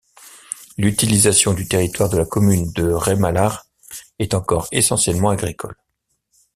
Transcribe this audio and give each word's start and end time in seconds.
L'utilisation 0.79 1.53
du 1.53 1.67
territoire 1.67 2.09
de 2.09 2.17
la 2.17 2.25
commune 2.25 2.71
de 2.73 2.91
Rémalard 2.91 3.67
est 4.17 4.33
encore 4.33 4.67
essentiellement 4.71 5.29
agricole. 5.29 5.75